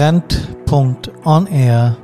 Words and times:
Brand.on-air, 0.00 1.96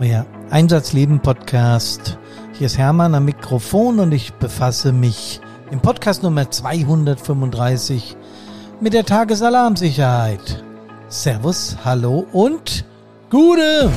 euer 0.00 0.26
Einsatzleben-Podcast. 0.50 2.18
Hier 2.54 2.66
ist 2.66 2.76
Hermann 2.76 3.14
am 3.14 3.24
Mikrofon 3.24 4.00
und 4.00 4.10
ich 4.10 4.34
befasse 4.34 4.90
mich 4.90 5.40
im 5.70 5.78
Podcast 5.78 6.24
Nummer 6.24 6.50
235 6.50 8.16
mit 8.80 8.94
der 8.94 9.04
Tagesalarmsicherheit. 9.04 10.64
Servus, 11.06 11.76
hallo 11.84 12.26
und 12.32 12.84
Gute! 13.30 13.92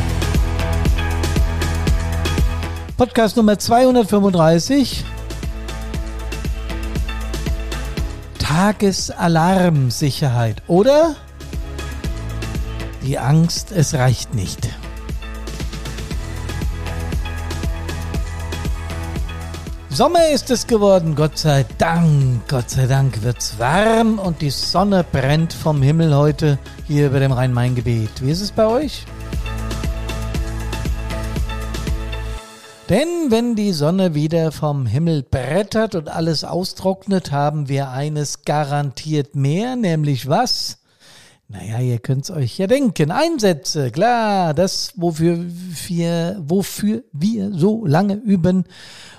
Podcast 2.97 3.36
Nummer 3.36 3.57
235 3.57 5.04
Tagesalarmsicherheit 8.38 10.61
oder 10.68 11.16
die 13.04 13.18
Angst, 13.18 13.71
es 13.71 13.94
reicht 13.94 14.34
nicht. 14.34 14.70
Sommer 19.90 20.30
ist 20.30 20.50
es 20.50 20.66
geworden, 20.66 21.16
Gott 21.16 21.38
sei 21.38 21.66
Dank. 21.78 22.48
Gott 22.48 22.70
sei 22.70 22.88
Dank 22.88 23.21
wird's 23.21 23.60
warm 23.60 24.18
und 24.18 24.42
die 24.42 24.50
Sonne 24.50 25.04
brennt 25.04 25.52
vom 25.52 25.82
Himmel 25.82 26.16
heute 26.16 26.57
hier 26.88 27.07
über 27.07 27.20
dem 27.20 27.32
Rhein-Main-Gebiet. 27.32 28.21
Wie 28.21 28.32
ist 28.32 28.42
es 28.42 28.52
bei 28.52 28.66
euch? 28.66 29.06
Denn 32.88 33.28
wenn 33.30 33.56
die 33.56 33.73
Sonne 33.73 34.16
wieder 34.16 34.52
vom 34.52 34.86
Himmel 34.86 35.22
brettert 35.22 35.95
und 35.95 36.09
alles 36.09 36.44
austrocknet, 36.44 37.31
haben 37.31 37.68
wir 37.68 37.90
eines 37.90 38.44
garantiert 38.44 39.36
mehr, 39.36 39.76
nämlich 39.76 40.30
was? 40.30 40.78
Naja, 41.52 41.80
ihr 41.80 41.97
könnt's 41.97 42.30
euch 42.30 42.59
ja 42.59 42.67
denken. 42.67 43.09
Einsätze, 43.09 43.89
klar, 43.89 44.53
das, 44.53 44.94
wofür 44.95 45.39
wir, 45.88 46.38
wofür 46.45 47.03
wir 47.11 47.52
so 47.52 47.88
lange 47.88 48.14
üben. 48.14 48.66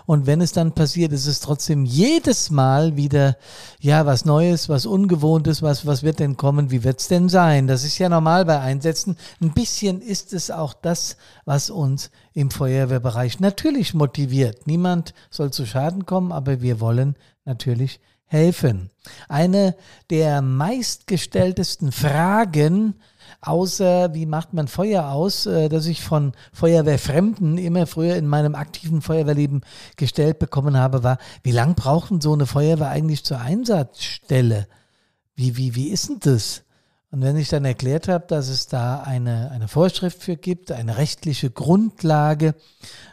Und 0.06 0.28
wenn 0.28 0.40
es 0.40 0.52
dann 0.52 0.72
passiert, 0.72 1.12
ist 1.12 1.26
es 1.26 1.40
trotzdem 1.40 1.84
jedes 1.84 2.50
Mal 2.50 2.96
wieder, 2.96 3.36
ja, 3.80 4.06
was 4.06 4.24
Neues, 4.24 4.68
was 4.68 4.86
Ungewohntes, 4.86 5.60
was, 5.60 5.86
was 5.86 6.04
wird 6.04 6.20
denn 6.20 6.36
kommen, 6.36 6.70
wie 6.70 6.84
wird's 6.84 7.08
denn 7.08 7.28
sein? 7.28 7.66
Das 7.66 7.82
ist 7.82 7.98
ja 7.98 8.08
normal 8.08 8.44
bei 8.44 8.60
Einsätzen. 8.60 9.16
Ein 9.40 9.52
bisschen 9.52 10.00
ist 10.00 10.32
es 10.32 10.52
auch 10.52 10.72
das, 10.72 11.16
was 11.46 11.68
uns 11.68 12.12
im 12.32 12.52
Feuerwehrbereich 12.52 13.40
natürlich 13.40 13.92
motiviert. 13.92 14.68
Niemand 14.68 15.14
soll 15.30 15.50
zu 15.52 15.66
Schaden 15.66 16.06
kommen, 16.06 16.30
aber 16.30 16.62
wir 16.62 16.78
wollen 16.78 17.16
natürlich 17.44 17.98
helfen. 18.30 18.90
Eine 19.28 19.74
der 20.08 20.40
meistgestelltesten 20.40 21.90
Fragen, 21.90 22.94
außer 23.40 24.14
wie 24.14 24.24
macht 24.24 24.52
man 24.52 24.68
Feuer 24.68 25.08
aus, 25.08 25.46
äh, 25.46 25.68
dass 25.68 25.86
ich 25.86 26.00
von 26.00 26.32
Feuerwehrfremden 26.52 27.58
immer 27.58 27.88
früher 27.88 28.14
in 28.14 28.28
meinem 28.28 28.54
aktiven 28.54 29.02
Feuerwehrleben 29.02 29.62
gestellt 29.96 30.38
bekommen 30.38 30.76
habe, 30.76 31.02
war, 31.02 31.18
wie 31.42 31.50
lang 31.50 31.74
braucht 31.74 32.10
denn 32.10 32.20
so 32.20 32.32
eine 32.32 32.46
Feuerwehr 32.46 32.88
eigentlich 32.88 33.24
zur 33.24 33.40
Einsatzstelle? 33.40 34.68
Wie, 35.34 35.56
wie, 35.56 35.74
wie 35.74 35.88
ist 35.88 36.08
denn 36.08 36.20
das? 36.20 36.62
Und 37.10 37.22
wenn 37.22 37.36
ich 37.36 37.48
dann 37.48 37.64
erklärt 37.64 38.06
habe, 38.06 38.26
dass 38.28 38.48
es 38.48 38.68
da 38.68 39.00
eine, 39.00 39.50
eine 39.50 39.66
Vorschrift 39.66 40.22
für 40.22 40.36
gibt, 40.36 40.70
eine 40.70 40.98
rechtliche 40.98 41.50
Grundlage, 41.50 42.54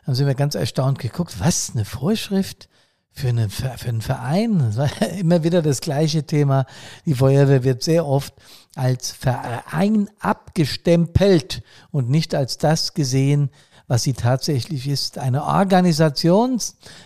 haben 0.05 0.13
sie 0.13 0.25
mir 0.25 0.35
ganz 0.35 0.53
erstaunt 0.53 0.99
geguckt, 0.99 1.39
was, 1.39 1.71
eine 1.73 1.85
Vorschrift? 1.85 2.69
Für, 3.17 3.29
eine, 3.29 3.49
für 3.49 3.71
einen 3.89 4.01
Verein. 4.01 4.73
Immer 5.19 5.43
wieder 5.43 5.63
das 5.63 5.81
gleiche 5.81 6.23
Thema. 6.23 6.65
Die 7.05 7.15
Feuerwehr 7.15 7.63
wird 7.63 7.81
sehr 7.81 8.05
oft 8.05 8.33
als 8.75 9.11
Verein 9.11 10.07
abgestempelt 10.19 11.63
und 11.89 12.09
nicht 12.09 12.35
als 12.35 12.59
das 12.59 12.93
gesehen, 12.93 13.49
was 13.87 14.03
sie 14.03 14.13
tatsächlich 14.13 14.87
ist. 14.87 15.17
Eine 15.17 15.45
Organisation 15.45 16.59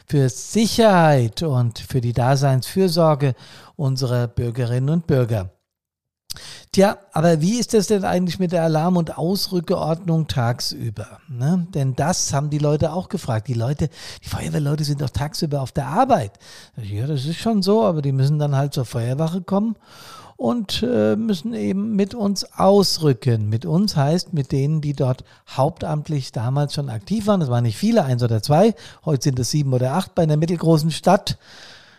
für 0.06 0.28
Sicherheit 0.28 1.44
und 1.44 1.80
für 1.80 2.02
die 2.02 2.14
Daseinsfürsorge 2.14 3.34
unserer 3.78 4.28
Bürgerinnen 4.28 4.90
und 4.90 5.08
Bürger. 5.08 5.52
Tja, 6.72 6.98
aber 7.12 7.42
wie 7.42 7.60
ist 7.60 7.74
das 7.74 7.88
denn 7.88 8.06
eigentlich 8.06 8.40
mit 8.40 8.54
der 8.54 8.64
Alarm- 8.64 8.96
und 8.96 9.18
Ausrückeordnung 9.18 10.28
tagsüber? 10.28 11.20
Ne? 11.28 11.68
Denn 11.74 11.96
das 11.96 12.34
haben 12.34 12.50
die 12.50 12.60
Leute 12.60 12.94
auch 12.94 13.10
gefragt. 13.10 13.50
Die 13.50 13.54
Leute, 13.54 13.90
die 14.24 14.30
Feuerwehrleute 14.30 14.84
sind 14.84 15.02
doch 15.02 15.10
tagsüber 15.10 15.62
auf 15.62 15.74
der 15.74 15.88
Arbeit. 15.88 16.32
Ja, 16.82 17.08
das 17.08 17.26
ist 17.26 17.40
schon 17.40 17.62
so, 17.62 17.84
aber 17.84 18.02
die 18.02 18.14
müssen 18.14 18.40
dann 18.40 18.56
halt 18.56 18.74
zur 18.74 18.86
Feuerwache 18.86 19.42
kommen 19.42 19.76
und 20.42 20.82
äh, 20.82 21.16
müssen 21.16 21.54
eben 21.54 21.96
mit 21.96 22.16
uns 22.16 22.46
ausrücken. 22.54 23.48
Mit 23.48 23.66
uns 23.66 23.96
heißt 23.96 24.34
mit 24.34 24.52
denen, 24.52 24.82
die 24.82 24.94
dort 24.94 25.24
hauptamtlich 25.48 26.32
damals 26.32 26.74
schon 26.74 26.90
aktiv 26.90 27.28
waren. 27.28 27.42
Es 27.42 27.50
waren 27.50 27.64
nicht 27.64 27.78
viele, 27.78 28.04
eins 28.04 28.24
oder 28.24 28.42
zwei. 28.42 28.74
Heute 29.06 29.26
sind 29.26 29.38
es 29.38 29.52
sieben 29.52 29.72
oder 29.72 29.94
acht 29.94 30.16
bei 30.16 30.24
einer 30.24 30.38
mittelgroßen 30.38 30.90
Stadt. 30.90 31.38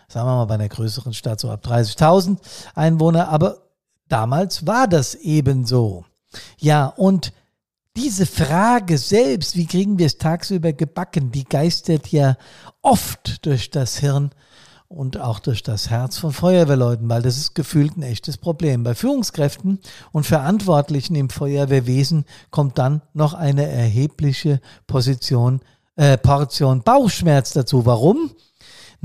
Sagen 0.09 0.27
wir 0.27 0.35
mal 0.35 0.45
bei 0.45 0.55
einer 0.55 0.67
größeren 0.67 1.13
Stadt 1.13 1.39
so 1.39 1.49
ab 1.51 1.65
30.000 1.65 2.37
Einwohner. 2.75 3.29
Aber 3.29 3.62
Damals 4.13 4.67
war 4.67 4.87
das 4.87 5.15
ebenso. 5.15 6.05
Ja, 6.59 6.85
und 6.85 7.33
diese 7.97 8.27
Frage 8.27 8.99
selbst, 8.99 9.55
wie 9.55 9.65
kriegen 9.65 9.97
wir 9.97 10.05
es 10.05 10.19
tagsüber 10.19 10.71
gebacken, 10.71 11.31
die 11.31 11.45
geistert 11.45 12.09
ja 12.09 12.37
oft 12.83 13.43
durch 13.43 13.71
das 13.71 13.97
Hirn 13.97 14.29
und 14.87 15.19
auch 15.19 15.39
durch 15.39 15.63
das 15.63 15.89
Herz 15.89 16.19
von 16.19 16.31
Feuerwehrleuten, 16.31 17.09
weil 17.09 17.23
das 17.23 17.37
ist 17.37 17.55
gefühlt 17.55 17.97
ein 17.97 18.03
echtes 18.03 18.37
Problem. 18.37 18.83
Bei 18.83 18.93
Führungskräften 18.93 19.79
und 20.11 20.27
Verantwortlichen 20.27 21.15
im 21.15 21.31
Feuerwehrwesen 21.31 22.25
kommt 22.51 22.77
dann 22.77 23.01
noch 23.13 23.33
eine 23.33 23.67
erhebliche 23.67 24.61
Position, 24.85 25.61
äh, 25.95 26.19
Portion 26.19 26.83
Bauchschmerz 26.83 27.53
dazu. 27.53 27.87
Warum? 27.87 28.29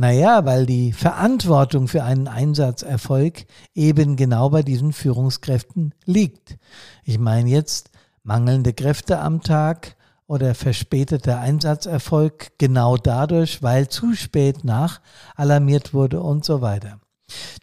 Naja, 0.01 0.45
weil 0.45 0.65
die 0.65 0.93
Verantwortung 0.93 1.89
für 1.89 2.05
einen 2.05 2.29
Einsatzerfolg 2.29 3.47
eben 3.75 4.15
genau 4.15 4.49
bei 4.49 4.63
diesen 4.63 4.93
Führungskräften 4.93 5.93
liegt. 6.05 6.57
Ich 7.03 7.19
meine 7.19 7.51
jetzt 7.51 7.91
mangelnde 8.23 8.73
Kräfte 8.73 9.19
am 9.19 9.43
Tag 9.43 9.97
oder 10.29 10.55
verspäteter 10.55 11.41
Einsatzerfolg 11.41 12.53
genau 12.59 12.97
dadurch, 12.97 13.61
weil 13.61 13.89
zu 13.89 14.15
spät 14.15 14.63
nach 14.63 15.01
alarmiert 15.35 15.93
wurde 15.93 16.23
und 16.23 16.45
so 16.45 16.61
weiter. 16.61 17.01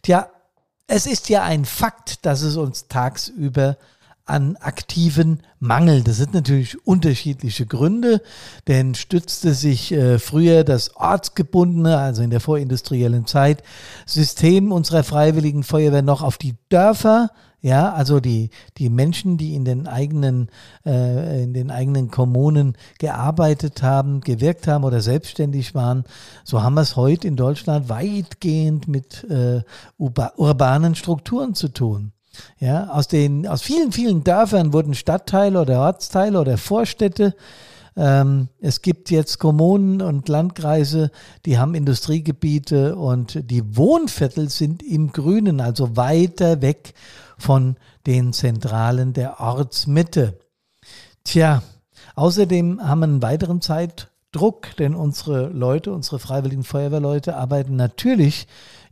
Tja, 0.02 0.28
es 0.86 1.06
ist 1.06 1.30
ja 1.30 1.42
ein 1.42 1.64
Fakt, 1.64 2.26
dass 2.26 2.42
es 2.42 2.58
uns 2.58 2.86
tagsüber 2.86 3.78
an 4.26 4.56
aktiven 4.56 5.40
Mangel. 5.60 6.02
Das 6.02 6.16
sind 6.16 6.34
natürlich 6.34 6.84
unterschiedliche 6.86 7.64
Gründe, 7.64 8.20
denn 8.66 8.94
stützte 8.94 9.54
sich 9.54 9.92
äh, 9.92 10.18
früher 10.18 10.64
das 10.64 10.96
ortsgebundene, 10.96 11.96
also 11.96 12.22
in 12.22 12.30
der 12.30 12.40
vorindustriellen 12.40 13.26
Zeit, 13.26 13.62
System 14.04 14.72
unserer 14.72 15.04
freiwilligen 15.04 15.62
Feuerwehr 15.62 16.02
noch 16.02 16.22
auf 16.22 16.38
die 16.38 16.56
Dörfer, 16.68 17.30
ja, 17.62 17.92
also 17.92 18.20
die, 18.20 18.50
die 18.78 18.90
Menschen, 18.90 19.38
die 19.38 19.54
in 19.54 19.64
den 19.64 19.88
eigenen, 19.88 20.50
äh, 20.84 21.42
in 21.42 21.54
den 21.54 21.70
eigenen 21.70 22.10
Kommunen 22.10 22.76
gearbeitet 22.98 23.82
haben, 23.82 24.20
gewirkt 24.20 24.68
haben 24.68 24.84
oder 24.84 25.00
selbstständig 25.00 25.74
waren, 25.74 26.04
so 26.44 26.62
haben 26.62 26.74
wir 26.74 26.82
es 26.82 26.96
heute 26.96 27.26
in 27.26 27.36
Deutschland 27.36 27.88
weitgehend 27.88 28.88
mit 28.88 29.24
äh, 29.24 29.62
urbanen 29.96 30.94
Strukturen 30.94 31.54
zu 31.54 31.68
tun. 31.68 32.12
Ja, 32.58 32.88
aus 32.88 33.08
den, 33.08 33.46
aus 33.46 33.62
vielen, 33.62 33.92
vielen 33.92 34.24
Dörfern 34.24 34.72
wurden 34.72 34.94
Stadtteile 34.94 35.60
oder 35.60 35.80
Ortsteile 35.80 36.40
oder 36.40 36.58
Vorstädte. 36.58 37.34
Ähm, 37.96 38.48
es 38.60 38.82
gibt 38.82 39.10
jetzt 39.10 39.38
Kommunen 39.38 40.02
und 40.02 40.28
Landkreise, 40.28 41.10
die 41.46 41.58
haben 41.58 41.74
Industriegebiete 41.74 42.96
und 42.96 43.50
die 43.50 43.76
Wohnviertel 43.76 44.50
sind 44.50 44.82
im 44.82 45.12
Grünen, 45.12 45.60
also 45.60 45.96
weiter 45.96 46.60
weg 46.60 46.92
von 47.38 47.76
den 48.06 48.34
Zentralen 48.34 49.14
der 49.14 49.40
Ortsmitte. 49.40 50.38
Tja, 51.24 51.62
außerdem 52.14 52.86
haben 52.86 53.00
wir 53.00 53.04
einen 53.04 53.22
weiteren 53.22 53.62
Zeitdruck, 53.62 54.76
denn 54.76 54.94
unsere 54.94 55.48
Leute, 55.48 55.92
unsere 55.92 56.18
freiwilligen 56.18 56.64
Feuerwehrleute 56.64 57.34
arbeiten 57.34 57.76
natürlich 57.76 58.46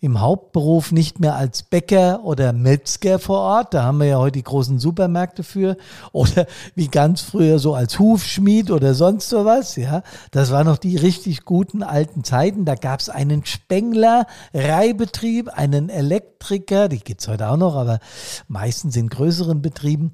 im 0.04 0.20
Hauptberuf 0.20 0.92
nicht 0.92 1.18
mehr 1.18 1.34
als 1.34 1.62
Bäcker 1.62 2.24
oder 2.24 2.52
Metzger 2.52 3.18
vor 3.18 3.38
Ort, 3.38 3.72
da 3.72 3.84
haben 3.84 4.00
wir 4.00 4.06
ja 4.06 4.18
heute 4.18 4.32
die 4.32 4.42
großen 4.42 4.78
Supermärkte 4.78 5.42
für, 5.42 5.78
oder 6.12 6.46
wie 6.74 6.88
ganz 6.88 7.22
früher 7.22 7.58
so 7.58 7.74
als 7.74 7.98
Hufschmied 7.98 8.70
oder 8.70 8.92
sonst 8.92 9.30
sowas, 9.30 9.76
ja. 9.76 10.02
Das 10.30 10.50
waren 10.50 10.66
noch 10.66 10.76
die 10.76 10.98
richtig 10.98 11.46
guten 11.46 11.82
alten 11.82 12.22
Zeiten. 12.22 12.66
Da 12.66 12.74
gab 12.74 13.00
es 13.00 13.08
einen 13.08 13.46
Spengler, 13.46 14.26
Reihbetrieb, 14.52 15.48
einen 15.48 15.88
Elektriker, 15.88 16.90
die 16.90 16.98
gibt's 16.98 17.26
heute 17.26 17.48
auch 17.48 17.56
noch, 17.56 17.74
aber 17.74 17.98
meistens 18.46 18.96
in 18.96 19.08
größeren 19.08 19.62
Betrieben 19.62 20.12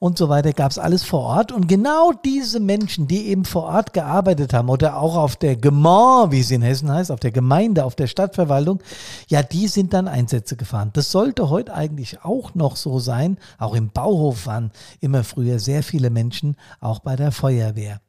und 0.00 0.16
so 0.16 0.30
weiter, 0.30 0.54
gab 0.54 0.70
es 0.70 0.78
alles 0.78 1.04
vor 1.04 1.20
Ort. 1.20 1.52
Und 1.52 1.68
genau 1.68 2.12
diese 2.24 2.58
Menschen, 2.58 3.06
die 3.06 3.26
eben 3.28 3.44
vor 3.44 3.64
Ort 3.64 3.92
gearbeitet 3.92 4.54
haben 4.54 4.70
oder 4.70 4.96
auch 4.96 5.14
auf 5.14 5.36
der 5.36 5.56
Gemeinde, 5.56 6.32
wie 6.32 6.40
es 6.40 6.50
in 6.50 6.62
Hessen 6.62 6.90
heißt, 6.90 7.12
auf 7.12 7.20
der 7.20 7.32
Gemeinde, 7.32 7.84
auf 7.84 7.94
der 7.94 8.06
Stadtverwaltung, 8.06 8.82
ja, 9.28 9.42
die 9.42 9.68
sind 9.68 9.92
dann 9.92 10.08
Einsätze 10.08 10.56
gefahren. 10.56 10.90
Das 10.94 11.12
sollte 11.12 11.50
heute 11.50 11.74
eigentlich 11.74 12.24
auch 12.24 12.54
noch 12.54 12.76
so 12.76 12.98
sein. 12.98 13.36
Auch 13.58 13.74
im 13.74 13.90
Bauhof 13.90 14.46
waren 14.46 14.72
immer 15.00 15.22
früher 15.22 15.58
sehr 15.58 15.82
viele 15.82 16.08
Menschen, 16.08 16.56
auch 16.80 17.00
bei 17.00 17.14
der 17.14 17.30
Feuerwehr. 17.30 18.00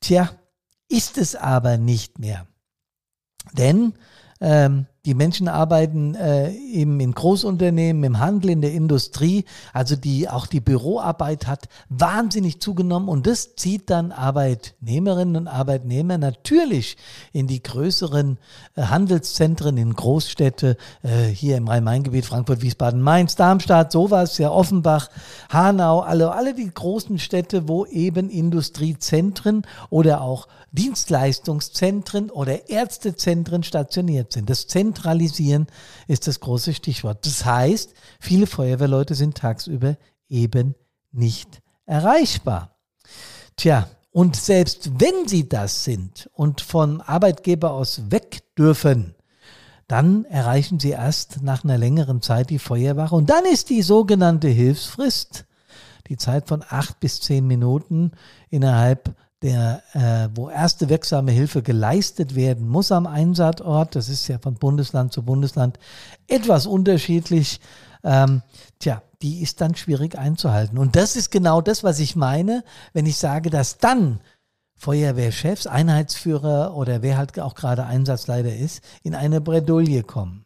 Tja, 0.00 0.28
ist 0.88 1.18
es 1.18 1.36
aber 1.36 1.76
nicht 1.78 2.18
mehr. 2.18 2.48
Denn 3.52 3.94
ähm, 4.40 4.86
die 5.04 5.14
Menschen 5.14 5.48
arbeiten 5.48 6.14
äh, 6.14 6.52
eben 6.52 7.00
in 7.00 7.10
Großunternehmen, 7.10 8.04
im 8.04 8.20
Handel, 8.20 8.50
in 8.50 8.60
der 8.60 8.72
Industrie. 8.72 9.44
Also 9.72 9.96
die, 9.96 10.28
auch 10.28 10.46
die 10.46 10.60
Büroarbeit 10.60 11.48
hat 11.48 11.68
wahnsinnig 11.88 12.60
zugenommen 12.60 13.08
und 13.08 13.26
das 13.26 13.56
zieht 13.56 13.90
dann 13.90 14.12
Arbeitnehmerinnen 14.12 15.34
und 15.34 15.48
Arbeitnehmer 15.48 16.18
natürlich 16.18 16.96
in 17.32 17.48
die 17.48 17.60
größeren 17.60 18.38
äh, 18.76 18.82
Handelszentren, 18.82 19.76
in 19.76 19.92
Großstädte, 19.92 20.76
äh, 21.02 21.24
hier 21.24 21.56
im 21.56 21.66
Rhein-Main-Gebiet, 21.66 22.24
Frankfurt, 22.24 22.62
Wiesbaden, 22.62 23.02
Mainz, 23.02 23.34
Darmstadt, 23.34 23.90
sowas, 23.90 24.38
ja, 24.38 24.52
Offenbach, 24.52 25.08
Hanau, 25.48 25.98
alle, 25.98 26.30
alle 26.30 26.54
die 26.54 26.70
großen 26.70 27.18
Städte, 27.18 27.66
wo 27.66 27.86
eben 27.86 28.30
Industriezentren 28.30 29.66
oder 29.90 30.20
auch 30.20 30.46
Dienstleistungszentren 30.70 32.30
oder 32.30 32.70
Ärztezentren 32.70 33.64
stationiert 33.64 34.32
sind. 34.32 34.48
Das 34.48 34.68
Zentrum 34.68 34.91
Zentralisieren 34.92 35.66
ist 36.06 36.26
das 36.26 36.40
große 36.40 36.74
Stichwort. 36.74 37.24
Das 37.24 37.44
heißt, 37.44 37.94
viele 38.20 38.46
Feuerwehrleute 38.46 39.14
sind 39.14 39.36
tagsüber 39.36 39.96
eben 40.28 40.74
nicht 41.12 41.62
erreichbar. 41.86 42.76
Tja, 43.56 43.88
und 44.10 44.36
selbst 44.36 45.00
wenn 45.00 45.26
sie 45.26 45.48
das 45.48 45.84
sind 45.84 46.28
und 46.34 46.60
von 46.60 47.00
Arbeitgeber 47.00 47.72
aus 47.72 48.10
weg 48.10 48.42
dürfen, 48.56 49.14
dann 49.88 50.26
erreichen 50.26 50.78
sie 50.78 50.90
erst 50.90 51.42
nach 51.42 51.64
einer 51.64 51.78
längeren 51.78 52.20
Zeit 52.20 52.50
die 52.50 52.58
Feuerwache. 52.58 53.14
Und 53.14 53.30
dann 53.30 53.46
ist 53.46 53.70
die 53.70 53.82
sogenannte 53.82 54.48
Hilfsfrist, 54.48 55.46
die 56.08 56.18
Zeit 56.18 56.48
von 56.48 56.62
acht 56.68 57.00
bis 57.00 57.20
zehn 57.20 57.46
Minuten 57.46 58.12
innerhalb 58.50 59.14
der, 59.42 59.82
äh, 59.92 60.28
wo 60.36 60.48
erste 60.48 60.88
wirksame 60.88 61.32
Hilfe 61.32 61.62
geleistet 61.62 62.34
werden 62.34 62.68
muss 62.68 62.92
am 62.92 63.06
Einsatzort. 63.06 63.96
Das 63.96 64.08
ist 64.08 64.28
ja 64.28 64.38
von 64.38 64.54
Bundesland 64.54 65.12
zu 65.12 65.22
Bundesland 65.22 65.78
etwas 66.28 66.66
unterschiedlich. 66.66 67.60
Ähm, 68.04 68.42
tja, 68.78 69.02
die 69.20 69.42
ist 69.42 69.60
dann 69.60 69.74
schwierig 69.74 70.16
einzuhalten. 70.16 70.78
Und 70.78 70.96
das 70.96 71.16
ist 71.16 71.30
genau 71.30 71.60
das, 71.60 71.84
was 71.84 71.98
ich 71.98 72.16
meine, 72.16 72.64
wenn 72.92 73.06
ich 73.06 73.16
sage, 73.16 73.50
dass 73.50 73.78
dann 73.78 74.20
Feuerwehrchefs, 74.76 75.66
Einheitsführer 75.66 76.76
oder 76.76 77.02
wer 77.02 77.16
halt 77.16 77.38
auch 77.38 77.54
gerade 77.54 77.86
Einsatzleiter 77.86 78.54
ist, 78.54 78.82
in 79.02 79.14
eine 79.14 79.40
Bredouille 79.40 80.02
kommen. 80.02 80.44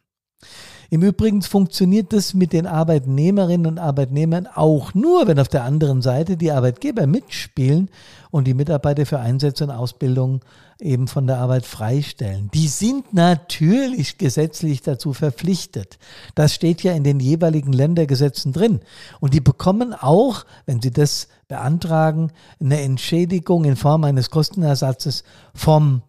Im 0.89 1.01
Übrigen 1.01 1.41
funktioniert 1.41 2.13
das 2.13 2.33
mit 2.33 2.53
den 2.53 2.65
Arbeitnehmerinnen 2.65 3.67
und 3.67 3.79
Arbeitnehmern 3.79 4.47
auch 4.47 4.93
nur, 4.93 5.27
wenn 5.27 5.39
auf 5.39 5.49
der 5.49 5.63
anderen 5.63 6.01
Seite 6.01 6.37
die 6.37 6.51
Arbeitgeber 6.51 7.07
mitspielen 7.07 7.89
und 8.31 8.45
die 8.45 8.53
Mitarbeiter 8.53 9.05
für 9.05 9.19
Einsätze 9.19 9.65
und 9.65 9.71
Ausbildung 9.71 10.41
eben 10.79 11.07
von 11.07 11.27
der 11.27 11.39
Arbeit 11.39 11.65
freistellen. 11.65 12.49
Die 12.53 12.67
sind 12.67 13.13
natürlich 13.13 14.17
gesetzlich 14.17 14.81
dazu 14.81 15.11
verpflichtet. 15.11 15.97
Das 16.35 16.53
steht 16.53 16.83
ja 16.83 16.93
in 16.93 17.03
den 17.03 17.19
jeweiligen 17.19 17.73
Ländergesetzen 17.73 18.53
drin. 18.53 18.79
Und 19.19 19.33
die 19.33 19.41
bekommen 19.41 19.93
auch, 19.93 20.45
wenn 20.65 20.81
sie 20.81 20.91
das 20.91 21.27
beantragen, 21.47 22.31
eine 22.59 22.81
Entschädigung 22.81 23.65
in 23.65 23.75
Form 23.75 24.03
eines 24.03 24.29
Kostenersatzes 24.29 25.23
vom 25.53 26.01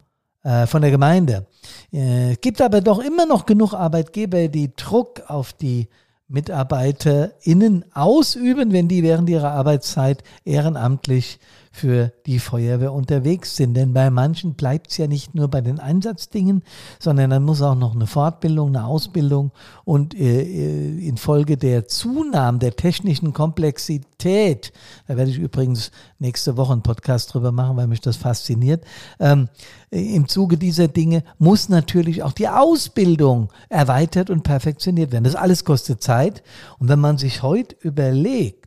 von 0.66 0.82
der 0.82 0.90
Gemeinde. 0.90 1.46
Es 1.90 1.98
äh, 1.98 2.36
gibt 2.36 2.60
aber 2.60 2.80
doch 2.80 3.00
immer 3.00 3.26
noch 3.26 3.46
genug 3.46 3.74
Arbeitgeber, 3.74 4.48
die 4.48 4.74
Druck 4.74 5.22
auf 5.26 5.52
die 5.52 5.88
MitarbeiterInnen 6.28 7.84
ausüben, 7.94 8.72
wenn 8.72 8.88
die 8.88 9.02
während 9.02 9.28
ihrer 9.30 9.50
Arbeitszeit 9.50 10.22
ehrenamtlich 10.44 11.38
für 11.78 12.12
die 12.26 12.40
Feuerwehr 12.40 12.92
unterwegs 12.92 13.56
sind. 13.56 13.74
Denn 13.74 13.92
bei 13.92 14.10
manchen 14.10 14.54
bleibt 14.54 14.90
es 14.90 14.96
ja 14.96 15.06
nicht 15.06 15.34
nur 15.34 15.48
bei 15.48 15.60
den 15.60 15.78
Einsatzdingen, 15.78 16.62
sondern 16.98 17.30
dann 17.30 17.44
muss 17.44 17.62
auch 17.62 17.76
noch 17.76 17.94
eine 17.94 18.06
Fortbildung, 18.06 18.68
eine 18.68 18.84
Ausbildung 18.84 19.52
und 19.84 20.14
äh, 20.14 20.42
äh, 20.42 21.06
infolge 21.06 21.56
der 21.56 21.86
Zunahme 21.86 22.58
der 22.58 22.74
technischen 22.74 23.32
Komplexität, 23.32 24.72
da 25.06 25.16
werde 25.16 25.30
ich 25.30 25.38
übrigens 25.38 25.92
nächste 26.18 26.56
Woche 26.56 26.72
einen 26.72 26.82
Podcast 26.82 27.32
drüber 27.32 27.52
machen, 27.52 27.76
weil 27.76 27.86
mich 27.86 28.00
das 28.00 28.16
fasziniert, 28.16 28.84
ähm, 29.20 29.48
im 29.90 30.28
Zuge 30.28 30.58
dieser 30.58 30.88
Dinge 30.88 31.22
muss 31.38 31.68
natürlich 31.68 32.22
auch 32.22 32.32
die 32.32 32.48
Ausbildung 32.48 33.48
erweitert 33.68 34.30
und 34.30 34.42
perfektioniert 34.42 35.12
werden. 35.12 35.24
Das 35.24 35.34
alles 35.34 35.64
kostet 35.64 36.02
Zeit. 36.02 36.42
Und 36.78 36.88
wenn 36.88 36.98
man 36.98 37.16
sich 37.16 37.42
heute 37.42 37.76
überlegt, 37.80 38.57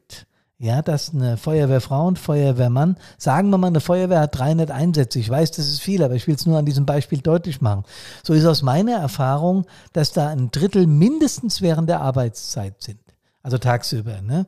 ja, 0.61 0.83
dass 0.83 1.11
eine 1.11 1.37
Feuerwehrfrau 1.37 2.05
und 2.05 2.19
Feuerwehrmann, 2.19 2.95
sagen 3.17 3.49
wir 3.49 3.57
mal, 3.57 3.67
eine 3.67 3.79
Feuerwehr 3.79 4.19
hat 4.19 4.37
300 4.37 4.69
Einsätze. 4.69 5.17
Ich 5.17 5.27
weiß, 5.27 5.49
das 5.51 5.67
ist 5.67 5.81
viel, 5.81 6.03
aber 6.03 6.13
ich 6.13 6.27
will 6.27 6.35
es 6.35 6.45
nur 6.45 6.59
an 6.59 6.65
diesem 6.65 6.85
Beispiel 6.85 7.19
deutlich 7.19 7.61
machen. 7.61 7.83
So 8.21 8.33
ist 8.33 8.45
aus 8.45 8.61
meiner 8.61 8.95
Erfahrung, 8.97 9.65
dass 9.93 10.13
da 10.13 10.29
ein 10.29 10.51
Drittel 10.51 10.85
mindestens 10.85 11.63
während 11.63 11.89
der 11.89 12.01
Arbeitszeit 12.01 12.75
sind. 12.79 12.99
Also 13.41 13.57
tagsüber. 13.57 14.21
Ne? 14.21 14.45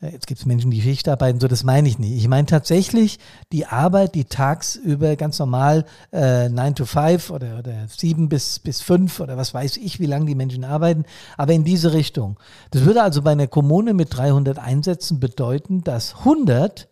Äh, 0.00 0.12
jetzt 0.12 0.26
gibt 0.26 0.40
es 0.40 0.46
Menschen, 0.46 0.70
die 0.70 0.82
Schicht 0.82 1.08
arbeiten, 1.08 1.40
so 1.40 1.48
das 1.48 1.64
meine 1.64 1.88
ich 1.88 1.98
nicht. 1.98 2.12
Ich 2.12 2.28
meine 2.28 2.46
tatsächlich 2.46 3.18
die 3.52 3.66
Arbeit, 3.66 4.14
die 4.14 4.24
tagsüber 4.24 5.16
ganz 5.16 5.38
normal 5.38 5.84
äh, 6.12 6.48
9 6.48 6.74
to 6.74 6.84
5 6.84 7.30
oder, 7.30 7.58
oder 7.58 7.86
7 7.88 8.28
bis, 8.28 8.58
bis 8.58 8.80
5 8.80 9.20
oder 9.20 9.36
was 9.36 9.54
weiß 9.54 9.76
ich, 9.78 10.00
wie 10.00 10.06
lange 10.06 10.26
die 10.26 10.34
Menschen 10.34 10.64
arbeiten, 10.64 11.04
aber 11.36 11.52
in 11.52 11.64
diese 11.64 11.92
Richtung. 11.92 12.38
Das 12.70 12.84
würde 12.84 13.02
also 13.02 13.22
bei 13.22 13.32
einer 13.32 13.46
Kommune 13.46 13.94
mit 13.94 14.16
300 14.16 14.58
Einsätzen 14.58 15.20
bedeuten, 15.20 15.82
dass 15.82 16.14
100 16.18 16.88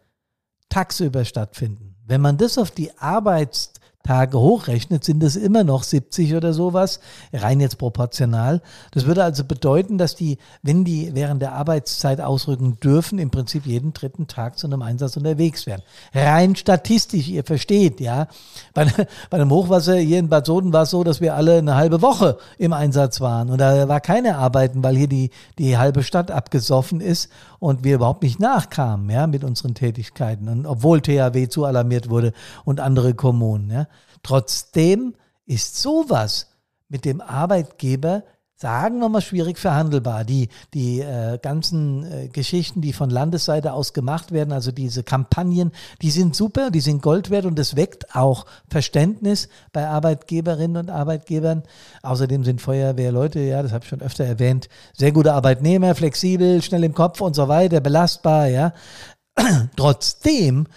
tagsüber 0.68 1.24
stattfinden. 1.24 1.96
Wenn 2.04 2.20
man 2.20 2.36
das 2.36 2.58
auf 2.58 2.70
die 2.70 2.96
Arbeits 2.98 3.71
Tage 4.02 4.38
hochrechnet, 4.38 5.04
sind 5.04 5.22
es 5.22 5.36
immer 5.36 5.64
noch 5.64 5.82
70 5.82 6.34
oder 6.34 6.52
sowas, 6.52 7.00
rein 7.32 7.60
jetzt 7.60 7.78
proportional. 7.78 8.60
Das 8.90 9.06
würde 9.06 9.22
also 9.22 9.44
bedeuten, 9.44 9.98
dass 9.98 10.16
die, 10.16 10.38
wenn 10.62 10.84
die 10.84 11.14
während 11.14 11.40
der 11.42 11.52
Arbeitszeit 11.52 12.20
ausrücken 12.20 12.78
dürfen, 12.80 13.18
im 13.18 13.30
Prinzip 13.30 13.66
jeden 13.66 13.92
dritten 13.92 14.26
Tag 14.26 14.58
zu 14.58 14.66
einem 14.66 14.82
Einsatz 14.82 15.16
unterwegs 15.16 15.66
wären. 15.66 15.82
Rein 16.14 16.56
statistisch, 16.56 17.28
ihr 17.28 17.44
versteht, 17.44 18.00
ja. 18.00 18.26
Bei, 18.74 18.84
bei 19.30 19.36
einem 19.36 19.50
Hochwasser 19.50 19.96
hier 19.96 20.18
in 20.18 20.28
Bad 20.28 20.46
Soden 20.46 20.72
war 20.72 20.82
es 20.82 20.90
so, 20.90 21.04
dass 21.04 21.20
wir 21.20 21.34
alle 21.34 21.58
eine 21.58 21.76
halbe 21.76 22.02
Woche 22.02 22.38
im 22.58 22.72
Einsatz 22.72 23.20
waren 23.20 23.50
und 23.50 23.58
da 23.58 23.88
war 23.88 24.00
keine 24.00 24.36
Arbeiten, 24.36 24.82
weil 24.82 24.96
hier 24.96 25.08
die, 25.08 25.30
die 25.58 25.78
halbe 25.78 26.02
Stadt 26.02 26.30
abgesoffen 26.30 27.00
ist 27.00 27.28
und 27.62 27.84
wir 27.84 27.94
überhaupt 27.94 28.24
nicht 28.24 28.40
nachkamen, 28.40 29.08
ja, 29.08 29.28
mit 29.28 29.44
unseren 29.44 29.74
Tätigkeiten. 29.74 30.48
Und 30.48 30.66
obwohl 30.66 31.00
THW 31.00 31.46
zu 31.46 31.64
alarmiert 31.64 32.10
wurde 32.10 32.32
und 32.64 32.80
andere 32.80 33.14
Kommunen, 33.14 33.70
ja. 33.70 33.86
Trotzdem 34.24 35.14
ist 35.46 35.80
sowas 35.80 36.48
mit 36.88 37.04
dem 37.04 37.20
Arbeitgeber 37.20 38.24
sagen 38.62 39.00
wir 39.00 39.08
mal, 39.08 39.20
schwierig 39.20 39.58
verhandelbar. 39.58 40.22
Die, 40.24 40.48
die 40.72 41.00
äh, 41.00 41.38
ganzen 41.42 42.04
äh, 42.04 42.28
Geschichten, 42.28 42.80
die 42.80 42.92
von 42.92 43.10
Landesseite 43.10 43.72
aus 43.72 43.92
gemacht 43.92 44.30
werden, 44.30 44.52
also 44.52 44.70
diese 44.70 45.02
Kampagnen, 45.02 45.72
die 46.00 46.12
sind 46.12 46.36
super, 46.36 46.70
die 46.70 46.80
sind 46.80 47.02
Gold 47.02 47.30
wert 47.30 47.44
und 47.44 47.58
es 47.58 47.74
weckt 47.74 48.14
auch 48.14 48.46
Verständnis 48.68 49.48
bei 49.72 49.88
Arbeitgeberinnen 49.88 50.76
und 50.76 50.90
Arbeitgebern. 50.90 51.64
Außerdem 52.02 52.44
sind 52.44 52.60
Feuerwehrleute, 52.60 53.40
ja, 53.40 53.64
das 53.64 53.72
habe 53.72 53.82
ich 53.82 53.88
schon 53.88 54.00
öfter 54.00 54.24
erwähnt, 54.24 54.68
sehr 54.96 55.10
gute 55.10 55.34
Arbeitnehmer, 55.34 55.96
flexibel, 55.96 56.62
schnell 56.62 56.84
im 56.84 56.94
Kopf 56.94 57.20
und 57.20 57.34
so 57.34 57.48
weiter, 57.48 57.80
belastbar, 57.80 58.46
ja. 58.46 58.74
Trotzdem 59.76 60.68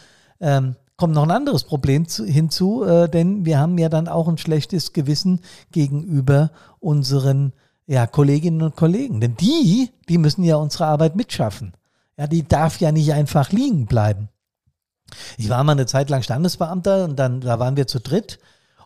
ähm, 0.41 0.75
kommt 0.97 1.13
noch 1.13 1.23
ein 1.23 1.31
anderes 1.31 1.63
Problem 1.63 2.07
zu, 2.07 2.25
hinzu, 2.25 2.83
äh, 2.83 3.07
denn 3.07 3.45
wir 3.45 3.59
haben 3.59 3.77
ja 3.77 3.89
dann 3.89 4.07
auch 4.07 4.27
ein 4.27 4.39
schlechtes 4.39 4.91
Gewissen 4.91 5.41
gegenüber 5.71 6.49
unseren 6.79 7.53
ja, 7.87 8.07
Kolleginnen 8.07 8.61
und 8.61 8.75
Kollegen. 8.75 9.21
Denn 9.21 9.35
die, 9.35 9.91
die 10.09 10.17
müssen 10.17 10.43
ja 10.43 10.55
unsere 10.55 10.85
Arbeit 10.85 11.15
mitschaffen. 11.15 11.73
Ja, 12.17 12.27
die 12.27 12.47
darf 12.47 12.79
ja 12.79 12.91
nicht 12.91 13.13
einfach 13.13 13.51
liegen 13.51 13.85
bleiben. 13.85 14.29
Ich 15.37 15.49
war 15.49 15.63
mal 15.63 15.73
eine 15.73 15.85
Zeit 15.85 16.09
lang 16.09 16.23
Standesbeamter 16.23 17.05
und 17.05 17.17
dann, 17.17 17.41
da 17.41 17.59
waren 17.59 17.77
wir 17.77 17.87
zu 17.87 17.99
dritt 17.99 18.39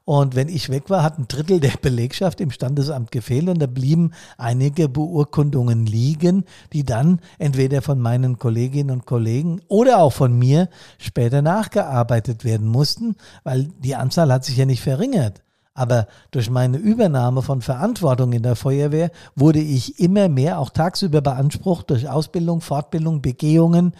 und 0.10 0.36
wenn 0.36 0.50
ich 0.50 0.70
weg 0.70 0.89
war, 0.89 1.03
hat 1.03 1.20
ein 1.20 1.27
Drittel 1.27 1.60
der 1.60 1.77
Belegschaft 1.79 2.41
im 2.41 2.50
Standesamt 2.50 3.12
gefehlt 3.12 3.48
und 3.48 3.60
da 3.60 3.68
blieben 3.68 4.13
einige 4.39 4.89
Beurkundungen 4.89 5.86
liegen, 5.86 6.46
die 6.74 6.84
dann 6.84 7.20
entweder 7.38 7.84
von 7.84 8.00
meinen 8.00 8.39
Kolleginnen 8.39 8.89
und 8.89 9.06
Kollegen 9.06 9.62
oder 9.68 10.00
auch 10.00 10.13
von 10.13 10.36
mir 10.36 10.68
später 10.98 11.44
nachgearbeitet 11.44 12.44
werden 12.44 12.68
mussten, 12.68 13.18
weil 13.44 13.65
die 13.77 13.96
Anzahl 13.96 14.34
hat 14.34 14.46
sich 14.46 14.58
ja 14.58 14.65
nicht 14.65 14.82
verringert. 14.82 15.44
Aber 15.80 16.08
durch 16.32 16.50
meine 16.50 16.76
Übernahme 16.76 17.42
von 17.42 17.62
Verantwortung 17.62 18.34
in 18.34 18.44
der 18.44 18.58
Feuerwehr 18.58 19.12
wurde 19.38 19.62
ich 19.62 19.98
immer 19.98 20.28
mehr 20.28 20.60
auch 20.60 20.72
tagsüber 20.72 21.22
beansprucht 21.22 21.90
durch 21.90 22.10
Ausbildung, 22.10 22.60
Fortbildung, 22.60 23.22
Begehungen 23.22 23.94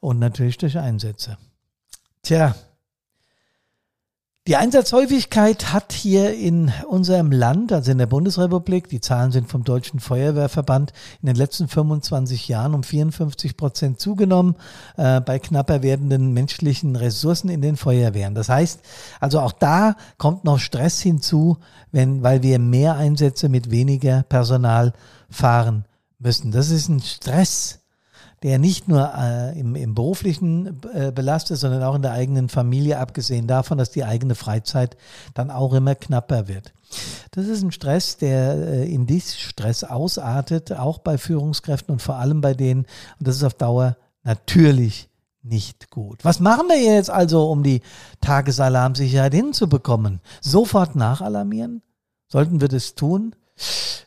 und 0.00 0.18
natürlich 0.18 0.58
durch 0.58 0.76
Einsätze. 0.76 1.38
Tja, 2.22 2.56
die 4.46 4.56
Einsatzhäufigkeit 4.56 5.72
hat 5.72 5.94
hier 5.94 6.34
in 6.34 6.70
unserem 6.86 7.32
Land, 7.32 7.72
also 7.72 7.90
in 7.90 7.96
der 7.96 8.04
Bundesrepublik, 8.04 8.88
die 8.88 9.00
Zahlen 9.00 9.32
sind 9.32 9.48
vom 9.48 9.64
Deutschen 9.64 10.00
Feuerwehrverband, 10.00 10.92
in 11.22 11.28
den 11.28 11.36
letzten 11.36 11.66
25 11.66 12.46
Jahren 12.48 12.74
um 12.74 12.82
54 12.82 13.56
Prozent 13.56 14.00
zugenommen 14.00 14.56
äh, 14.98 15.22
bei 15.22 15.38
knapper 15.38 15.82
werdenden 15.82 16.34
menschlichen 16.34 16.94
Ressourcen 16.94 17.48
in 17.48 17.62
den 17.62 17.78
Feuerwehren. 17.78 18.34
Das 18.34 18.50
heißt, 18.50 18.80
also 19.18 19.40
auch 19.40 19.52
da 19.52 19.96
kommt 20.18 20.44
noch 20.44 20.58
Stress 20.58 21.00
hinzu, 21.00 21.56
wenn, 21.90 22.22
weil 22.22 22.42
wir 22.42 22.58
mehr 22.58 22.96
Einsätze 22.96 23.48
mit 23.48 23.70
weniger 23.70 24.24
Personal 24.24 24.92
fahren 25.30 25.86
müssen. 26.18 26.52
Das 26.52 26.68
ist 26.68 26.90
ein 26.90 27.00
Stress 27.00 27.83
der 28.44 28.58
nicht 28.58 28.88
nur 28.88 29.10
äh, 29.16 29.58
im, 29.58 29.74
im 29.74 29.94
beruflichen 29.94 30.78
äh, 30.92 31.10
belastet, 31.10 31.56
sondern 31.56 31.82
auch 31.82 31.94
in 31.94 32.02
der 32.02 32.12
eigenen 32.12 32.50
Familie, 32.50 32.98
abgesehen 32.98 33.46
davon, 33.46 33.78
dass 33.78 33.90
die 33.90 34.04
eigene 34.04 34.34
Freizeit 34.34 34.98
dann 35.32 35.50
auch 35.50 35.72
immer 35.72 35.94
knapper 35.94 36.46
wird. 36.46 36.74
Das 37.30 37.46
ist 37.46 37.62
ein 37.62 37.72
Stress, 37.72 38.18
der 38.18 38.54
äh, 38.54 38.92
in 38.92 39.06
dies 39.06 39.38
Stress 39.38 39.82
ausartet, 39.82 40.72
auch 40.72 40.98
bei 40.98 41.16
Führungskräften 41.16 41.94
und 41.94 42.02
vor 42.02 42.16
allem 42.16 42.42
bei 42.42 42.52
denen, 42.52 42.82
und 43.18 43.26
das 43.26 43.36
ist 43.36 43.44
auf 43.44 43.54
Dauer 43.54 43.96
natürlich 44.24 45.08
nicht 45.42 45.90
gut. 45.90 46.22
Was 46.22 46.38
machen 46.38 46.68
wir 46.68 46.80
jetzt 46.82 47.08
also, 47.08 47.50
um 47.50 47.62
die 47.62 47.80
Tagesalarmsicherheit 48.20 49.32
hinzubekommen? 49.32 50.20
Sofort 50.42 50.96
nachalarmieren? 50.96 51.80
Sollten 52.28 52.60
wir 52.60 52.68
das 52.68 52.94
tun? 52.94 53.34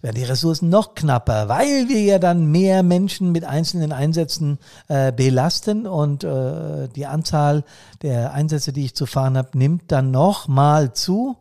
Werden 0.02 0.16
die 0.16 0.24
Ressourcen 0.24 0.70
noch 0.70 0.96
knapper, 0.96 1.50
weil 1.50 1.90
wir 1.90 2.02
ja 2.02 2.20
dann 2.20 2.52
mehr 2.52 2.84
Menschen 2.84 3.32
mit 3.32 3.46
einzelnen 3.46 3.92
Einsätzen 3.92 4.60
äh, 4.88 5.12
belasten 5.12 5.88
und 5.88 6.24
äh, 6.24 6.88
die 6.90 7.06
Anzahl 7.06 7.64
der 8.02 8.34
Einsätze, 8.34 8.74
die 8.74 8.86
ich 8.86 8.96
zu 8.96 9.06
fahren 9.06 9.38
habe, 9.38 9.58
nimmt 9.58 9.92
dann 9.92 10.12
noch 10.12 10.48
mal 10.48 10.94
zu. 10.94 11.38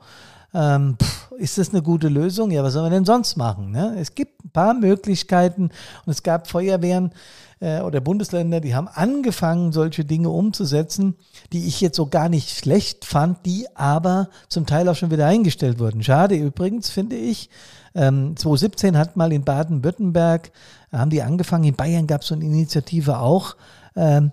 Ähm, 0.55 0.97
pff, 1.01 1.33
ist 1.39 1.59
das 1.59 1.71
eine 1.71 1.83
gute 1.83 2.09
Lösung? 2.09 2.51
Ja, 2.51 2.63
was 2.63 2.73
sollen 2.73 2.87
wir 2.87 2.97
denn 2.97 3.05
sonst 3.05 3.37
machen? 3.37 3.71
Ne? 3.71 3.97
Es 3.99 4.15
gibt 4.15 4.45
ein 4.45 4.51
paar 4.51 4.75
Möglichkeiten 4.75 5.65
und 5.65 6.13
es 6.13 6.23
gab 6.23 6.49
Feuerwehren, 6.49 7.13
äh, 7.61 7.81
oder 7.81 8.01
Bundesländer, 8.01 8.61
die 8.61 8.75
haben 8.75 8.89
angefangen, 8.89 9.73
solche 9.73 10.05
Dinge 10.05 10.31
umzusetzen, 10.31 11.17
die 11.53 11.67
ich 11.67 11.81
jetzt 11.81 11.97
so 11.97 12.07
gar 12.07 12.29
nicht 12.29 12.51
schlecht 12.51 13.05
fand, 13.05 13.45
die 13.47 13.67
aber 13.75 14.29
zum 14.49 14.67
Teil 14.67 14.89
auch 14.89 14.97
schon 14.97 15.11
wieder 15.11 15.27
eingestellt 15.27 15.79
wurden. 15.79 16.03
Schade 16.03 16.35
übrigens, 16.35 16.91
finde 16.91 17.17
ich, 17.17 17.49
ähm, 17.95 18.37
2017 18.37 18.99
hat 18.99 19.17
mal 19.17 19.33
in 19.33 19.45
Baden-Württemberg, 19.45 20.51
äh, 20.93 20.99
haben 20.99 21.11
die 21.11 21.23
angefangen, 21.23 21.65
in 21.65 21.77
Bayern 21.77 22.07
gab 22.07 22.23
es 22.23 22.29
so 22.29 22.35
eine 22.35 22.45
Initiative 22.45 23.19
auch, 23.19 23.57
ähm, 23.95 24.33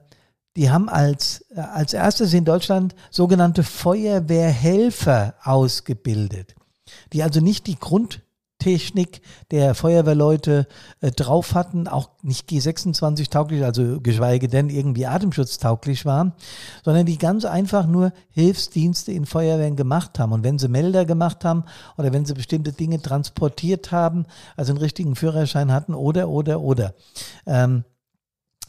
die 0.56 0.70
haben 0.70 0.90
als, 0.90 1.46
äh, 1.56 1.62
als 1.62 1.94
erstes 1.94 2.34
in 2.34 2.46
Deutschland 2.46 2.94
sogenannte 3.10 3.64
Feuerwehrhelfer 3.64 5.36
ausgebildet, 5.44 6.56
die 7.14 7.24
also 7.24 7.40
nicht 7.40 7.68
die 7.68 7.80
Grund 7.80 8.22
Technik 8.64 9.22
der 9.52 9.76
Feuerwehrleute 9.76 10.68
äh, 11.02 11.12
drauf 11.12 11.54
hatten, 11.54 11.90
auch 11.90 12.12
nicht 12.22 12.50
G26 12.50 13.30
tauglich, 13.30 13.62
also 13.62 14.00
geschweige 14.00 14.48
denn 14.48 14.70
irgendwie 14.70 15.06
atemschutztauglich 15.06 16.06
waren, 16.06 16.32
sondern 16.82 17.06
die 17.06 17.18
ganz 17.18 17.44
einfach 17.44 17.88
nur 17.88 18.14
Hilfsdienste 18.30 19.12
in 19.12 19.26
Feuerwehren 19.26 19.76
gemacht 19.76 20.18
haben. 20.18 20.32
Und 20.32 20.46
wenn 20.46 20.60
sie 20.60 20.70
Melder 20.70 21.04
gemacht 21.04 21.44
haben 21.44 21.66
oder 21.98 22.14
wenn 22.14 22.24
sie 22.24 22.36
bestimmte 22.36 22.72
Dinge 22.72 23.02
transportiert 23.02 23.92
haben, 23.92 24.28
also 24.56 24.72
einen 24.72 24.80
richtigen 24.80 25.18
Führerschein 25.18 25.74
hatten 25.74 25.94
oder, 25.94 26.30
oder, 26.30 26.62
oder. 26.62 26.94
Ähm, 27.46 27.84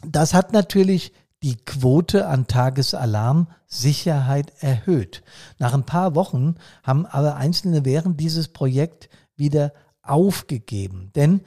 das 0.05 0.33
hat 0.33 0.51
natürlich 0.51 1.13
die 1.41 1.55
Quote 1.55 2.27
an 2.27 2.47
Tagesalarmsicherheit 2.47 4.51
erhöht. 4.59 5.23
Nach 5.57 5.73
ein 5.73 5.85
paar 5.85 6.15
Wochen 6.15 6.55
haben 6.83 7.05
aber 7.05 7.37
Einzelne 7.37 7.85
während 7.85 8.19
dieses 8.19 8.49
Projekt 8.49 9.07
wieder 9.37 9.71
aufgegeben. 10.05 11.11
Denn 11.15 11.41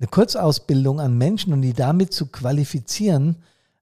eine 0.00 0.08
Kurzausbildung 0.08 1.00
an 1.00 1.18
Menschen 1.18 1.52
und 1.52 1.62
die 1.62 1.72
damit 1.72 2.12
zu 2.12 2.26
qualifizieren, 2.26 3.36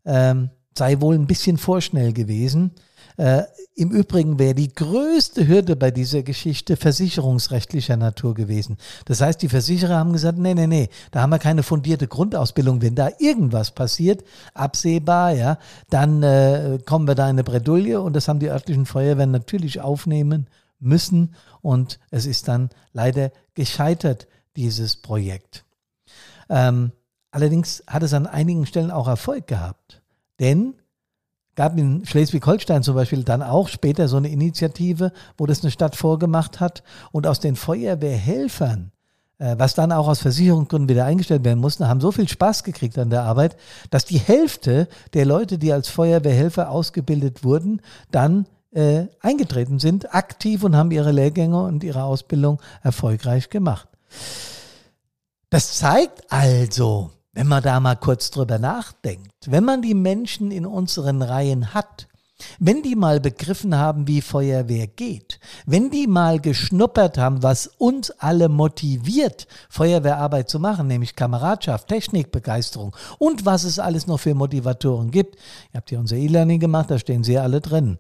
ähm, 0.05 0.51
sei 0.77 1.01
wohl 1.01 1.15
ein 1.15 1.27
bisschen 1.27 1.59
vorschnell 1.59 2.13
gewesen. 2.13 2.73
Äh, 3.19 3.43
Im 3.75 3.91
Übrigen 3.91 4.39
wäre 4.39 4.55
die 4.55 4.73
größte 4.73 5.47
Hürde 5.47 5.75
bei 5.77 5.91
dieser 5.91 6.23
Geschichte 6.23 6.77
versicherungsrechtlicher 6.77 7.97
Natur 7.97 8.35
gewesen. 8.35 8.77
Das 9.07 9.21
heißt, 9.21 9.41
die 9.41 9.49
Versicherer 9.49 9.97
haben 9.97 10.13
gesagt, 10.13 10.39
nee, 10.39 10.55
nee, 10.55 10.67
nee, 10.67 10.89
da 11.13 11.23
haben 11.23 11.31
wir 11.31 11.39
keine 11.39 11.63
fundierte 11.63 12.09
Grundausbildung. 12.09 12.83
Wenn 12.83 12.95
da 12.95 13.09
irgendwas 13.19 13.71
passiert, 13.71 14.23
absehbar, 14.53 15.33
ja, 15.33 15.59
dann 15.89 16.23
äh, 16.23 16.79
kommen 16.85 17.09
wir 17.09 17.15
da 17.15 17.25
in 17.25 17.31
eine 17.31 17.45
Bredouille 17.45 18.01
und 18.01 18.15
das 18.15 18.29
haben 18.29 18.41
die 18.41 18.51
örtlichen 18.51 18.87
Feuerwehren 18.87 19.31
natürlich 19.31 19.81
aufnehmen 19.81 20.47
müssen 20.79 21.35
und 21.63 21.99
es 22.11 22.27
ist 22.27 22.49
dann 22.49 22.71
leider 22.93 23.31
gescheitert, 23.55 24.27
dieses 24.57 24.97
Projekt. 24.97 25.65
Ähm, 26.49 26.93
allerdings 27.31 27.83
hat 27.87 28.03
es 28.03 28.15
an 28.15 28.27
einigen 28.27 28.67
Stellen 28.67 28.91
auch 28.91 29.09
Erfolg 29.09 29.47
gehabt, 29.47 30.03
denn 30.41 30.75
gab 31.55 31.77
in 31.79 32.05
Schleswig-Holstein 32.05 32.83
zum 32.83 32.95
Beispiel 32.95 33.25
dann 33.25 33.43
auch 33.43 33.69
später 33.69 34.09
so 34.09 34.19
eine 34.19 34.29
Initiative, 34.29 35.13
wo 35.39 35.47
das 35.47 35.63
eine 35.63 35.71
Stadt 35.71 35.97
vorgemacht 35.97 36.61
hat 36.61 36.83
und 37.13 37.27
aus 37.27 37.41
den 37.41 37.57
Feuerwehrhelfern 37.57 38.93
äh, 39.39 39.57
was 39.59 39.75
dann 39.75 39.93
auch 39.93 40.09
aus 40.09 40.21
Versicherungsgründen 40.21 40.89
wieder 40.89 41.05
eingestellt 41.05 41.45
werden 41.45 41.61
musste, 41.61 41.89
haben 41.89 42.01
so 42.01 42.11
viel 42.11 42.29
Spaß 42.29 42.65
gekriegt 42.65 42.99
an 42.99 43.11
der 43.11 43.23
Arbeit, 43.23 43.57
dass 43.91 44.05
die 44.05 44.19
Hälfte 44.19 44.89
der 45.13 45.27
Leute, 45.27 45.59
die 45.59 45.73
als 45.73 45.89
Feuerwehrhelfer 45.89 46.71
ausgebildet 46.71 47.45
wurden, 47.45 47.83
dann 48.11 48.47
äh, 48.77 49.09
eingetreten 49.21 49.79
sind, 49.79 50.15
aktiv 50.15 50.63
und 50.63 50.77
haben 50.77 50.91
ihre 50.91 51.11
Lehrgänge 51.11 51.63
und 51.63 51.83
ihre 51.83 52.05
Ausbildung 52.05 52.61
erfolgreich 52.83 53.49
gemacht. 53.49 53.89
Das 55.49 55.79
zeigt 55.79 56.31
also, 56.31 57.11
wenn 57.33 57.47
man 57.47 57.63
da 57.63 57.81
mal 57.81 57.97
kurz 57.97 58.31
drüber 58.31 58.59
nachdenkt, 58.59 59.33
wenn 59.47 59.65
man 59.65 59.81
die 59.81 59.95
Menschen 59.95 60.51
in 60.51 60.67
unseren 60.67 61.23
Reihen 61.23 61.73
hat, 61.73 62.07
wenn 62.59 62.83
die 62.83 62.97
mal 62.97 63.21
begriffen 63.21 63.77
haben, 63.77 64.07
wie 64.07 64.21
Feuerwehr 64.21 64.87
geht, 64.87 65.41
wenn 65.65 65.91
die 65.91 66.07
mal 66.07 66.41
geschnuppert 66.41 67.17
haben, 67.19 67.43
was 67.43 67.67
uns 67.79 68.11
alle 68.11 68.49
motiviert, 68.49 69.47
Feuerwehrarbeit 69.71 70.49
zu 70.49 70.61
machen, 70.61 70.87
nämlich 70.87 71.17
Kameradschaft, 71.17 71.89
Technikbegeisterung 71.89 72.95
und 73.19 73.47
was 73.47 73.65
es 73.65 73.79
alles 73.79 74.07
noch 74.07 74.21
für 74.21 74.35
Motivatoren 74.35 75.11
gibt. 75.11 75.37
Ihr 75.73 75.79
habt 75.79 75.91
ja 75.91 75.99
unser 75.99 76.17
E-Learning 76.17 76.61
gemacht, 76.61 76.91
da 76.91 76.99
stehen 76.99 77.25
sie 77.25 77.35
ja 77.35 77.43
alle 77.43 77.61
drin. 77.61 77.99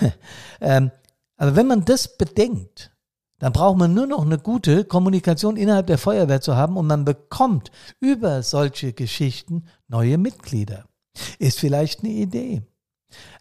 ähm, 0.60 0.90
aber 1.36 1.56
wenn 1.56 1.66
man 1.66 1.84
das 1.84 2.18
bedenkt, 2.18 2.92
dann 3.38 3.54
braucht 3.54 3.78
man 3.78 3.94
nur 3.94 4.06
noch 4.06 4.24
eine 4.24 4.38
gute 4.38 4.84
Kommunikation 4.84 5.56
innerhalb 5.56 5.86
der 5.86 5.96
Feuerwehr 5.96 6.42
zu 6.42 6.56
haben 6.56 6.76
und 6.76 6.86
man 6.86 7.06
bekommt 7.06 7.70
über 7.98 8.42
solche 8.42 8.92
Geschichten 8.92 9.64
neue 9.88 10.18
Mitglieder. 10.18 10.84
Ist 11.38 11.58
vielleicht 11.58 12.00
eine 12.00 12.12
Idee. 12.12 12.62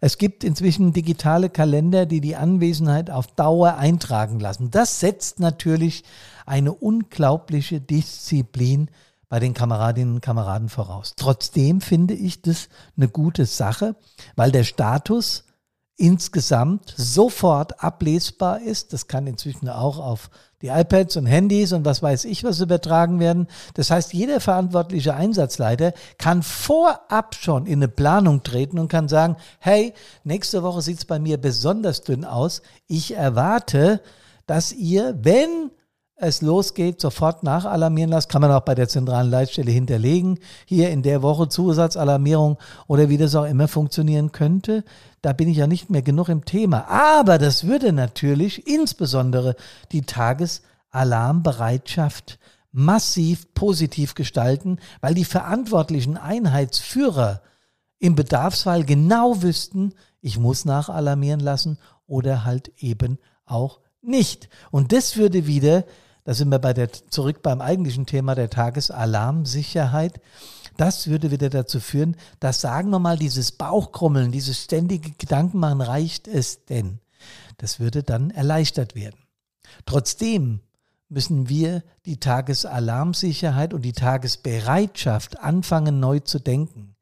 Es 0.01 0.17
gibt 0.17 0.43
inzwischen 0.43 0.93
digitale 0.93 1.49
Kalender, 1.49 2.05
die 2.05 2.21
die 2.21 2.35
Anwesenheit 2.35 3.09
auf 3.09 3.27
Dauer 3.27 3.77
eintragen 3.77 4.39
lassen. 4.39 4.71
Das 4.71 4.99
setzt 4.99 5.39
natürlich 5.39 6.03
eine 6.45 6.73
unglaubliche 6.73 7.79
Disziplin 7.79 8.89
bei 9.29 9.39
den 9.39 9.53
Kameradinnen 9.53 10.15
und 10.15 10.21
Kameraden 10.21 10.69
voraus. 10.69 11.13
Trotzdem 11.15 11.81
finde 11.81 12.15
ich 12.15 12.41
das 12.41 12.67
eine 12.97 13.07
gute 13.07 13.45
Sache, 13.45 13.95
weil 14.35 14.51
der 14.51 14.63
Status 14.63 15.43
insgesamt 15.99 16.93
sofort 16.97 17.83
ablesbar 17.83 18.61
ist. 18.61 18.93
Das 18.93 19.07
kann 19.07 19.27
inzwischen 19.27 19.69
auch 19.69 19.99
auf 19.99 20.29
die 20.61 20.67
iPads 20.67 21.17
und 21.17 21.25
Handys 21.25 21.71
und 21.73 21.85
was 21.85 22.01
weiß 22.01 22.25
ich 22.25 22.43
was 22.43 22.59
übertragen 22.59 23.19
werden. 23.19 23.47
Das 23.75 23.91
heißt, 23.91 24.13
jeder 24.13 24.39
verantwortliche 24.39 25.13
Einsatzleiter 25.13 25.93
kann 26.17 26.41
vorab 26.41 27.35
schon 27.35 27.65
in 27.65 27.79
eine 27.79 27.87
Planung 27.87 28.43
treten 28.43 28.79
und 28.79 28.87
kann 28.87 29.07
sagen, 29.07 29.35
hey, 29.59 29.93
nächste 30.23 30.63
Woche 30.63 30.81
sieht 30.81 30.99
es 30.99 31.05
bei 31.05 31.19
mir 31.19 31.37
besonders 31.37 32.01
dünn 32.01 32.25
aus. 32.25 32.61
Ich 32.87 33.15
erwarte, 33.15 34.01
dass 34.47 34.71
ihr, 34.71 35.17
wenn 35.21 35.71
es 36.21 36.41
losgeht, 36.41 36.99
sofort 36.99 37.43
nachalarmieren 37.43 38.11
lasst. 38.11 38.29
Kann 38.29 38.41
man 38.41 38.51
auch 38.51 38.61
bei 38.61 38.75
der 38.75 38.89
zentralen 38.89 39.31
Leitstelle 39.31 39.71
hinterlegen. 39.71 40.39
Hier 40.65 40.91
in 40.91 41.01
der 41.01 41.21
Woche 41.21 41.47
Zusatzalarmierung 41.47 42.57
oder 42.87 43.09
wie 43.09 43.17
das 43.17 43.35
auch 43.35 43.45
immer 43.45 43.67
funktionieren 43.67 44.31
könnte. 44.31 44.83
Da 45.21 45.33
bin 45.33 45.47
ich 45.47 45.57
ja 45.57 45.67
nicht 45.67 45.89
mehr 45.89 46.01
genug 46.01 46.29
im 46.29 46.45
Thema. 46.45 46.89
Aber 46.89 47.37
das 47.37 47.65
würde 47.65 47.93
natürlich 47.93 48.67
insbesondere 48.67 49.55
die 49.91 50.01
Tagesalarmbereitschaft 50.01 52.39
massiv 52.71 53.53
positiv 53.53 54.13
gestalten, 54.13 54.77
weil 55.01 55.13
die 55.13 55.25
verantwortlichen 55.25 56.17
Einheitsführer 56.17 57.41
im 57.97 58.15
Bedarfsfall 58.15 58.83
genau 58.83 59.41
wüssten, 59.41 59.93
ich 60.21 60.37
muss 60.37 60.65
nachalarmieren 60.65 61.39
lassen 61.39 61.77
oder 62.07 62.45
halt 62.45 62.71
eben 62.77 63.17
auch 63.45 63.79
nicht. 64.01 64.49
Und 64.71 64.91
das 64.91 65.17
würde 65.17 65.47
wieder 65.47 65.83
da 66.29 66.35
sind 66.35 66.49
wir 66.49 66.59
bei 66.59 66.73
der, 66.75 66.91
zurück 66.93 67.41
beim 67.41 67.59
eigentlichen 67.59 68.05
Thema 68.05 68.35
der 68.35 68.51
Tagesalarmsicherheit. 68.51 70.21
Das 70.77 71.07
würde 71.07 71.31
wieder 71.31 71.49
dazu 71.49 71.79
führen, 71.79 72.17
dass, 72.39 72.61
sagen 72.61 72.91
wir 72.91 72.99
mal, 72.99 73.17
dieses 73.17 73.51
Bauchkrummeln, 73.51 74.31
dieses 74.31 74.65
ständige 74.65 75.09
Gedankenmachen, 75.09 75.81
reicht 75.81 76.27
es 76.27 76.65
denn? 76.65 76.99
Das 77.57 77.79
würde 77.79 78.03
dann 78.03 78.29
erleichtert 78.29 78.93
werden. 78.93 79.17
Trotzdem 79.87 80.59
müssen 81.07 81.49
wir 81.49 81.81
die 82.05 82.19
Tagesalarmsicherheit 82.19 83.73
und 83.73 83.81
die 83.81 83.93
Tagesbereitschaft 83.93 85.39
anfangen 85.39 85.99
neu 85.99 86.19
zu 86.19 86.37
denken. 86.37 86.95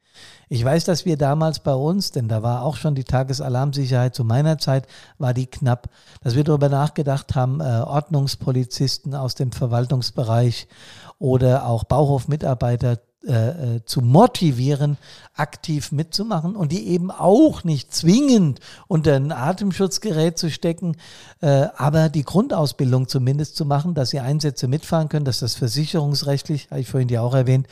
Ich 0.49 0.63
weiß, 0.63 0.85
dass 0.85 1.05
wir 1.05 1.17
damals 1.17 1.59
bei 1.59 1.73
uns, 1.73 2.11
denn 2.11 2.29
da 2.29 2.41
war 2.41 2.63
auch 2.63 2.77
schon 2.77 2.95
die 2.95 3.03
Tagesalarmsicherheit 3.03 4.15
zu 4.15 4.23
meiner 4.23 4.57
Zeit, 4.57 4.87
war 5.17 5.33
die 5.33 5.47
knapp, 5.47 5.89
dass 6.21 6.35
wir 6.35 6.45
darüber 6.45 6.69
nachgedacht 6.69 7.35
haben, 7.35 7.59
äh, 7.59 7.63
Ordnungspolizisten 7.63 9.13
aus 9.13 9.35
dem 9.35 9.51
Verwaltungsbereich 9.51 10.67
oder 11.19 11.67
auch 11.67 11.83
Bauhofmitarbeiter 11.83 12.99
äh, 13.27 13.75
äh, 13.75 13.81
zu 13.83 14.01
motivieren, 14.01 14.97
aktiv 15.35 15.91
mitzumachen 15.91 16.55
und 16.55 16.71
die 16.71 16.87
eben 16.87 17.11
auch 17.11 17.65
nicht 17.65 17.93
zwingend 17.93 18.61
unter 18.87 19.15
ein 19.15 19.33
Atemschutzgerät 19.33 20.37
zu 20.37 20.49
stecken, 20.49 20.95
aber 21.39 22.09
die 22.09 22.23
Grundausbildung 22.23 23.07
zumindest 23.07 23.55
zu 23.55 23.65
machen, 23.65 23.93
dass 23.93 24.09
sie 24.11 24.19
Einsätze 24.19 24.67
mitfahren 24.67 25.09
können, 25.09 25.25
dass 25.25 25.39
das 25.39 25.55
versicherungsrechtlich, 25.55 26.69
habe 26.71 26.79
ich 26.79 26.87
vorhin 26.87 27.09
ja 27.09 27.21
auch 27.21 27.35
erwähnt, 27.35 27.67